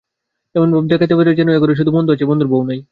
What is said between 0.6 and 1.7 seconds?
ভাব দেখাইতে পারে যেন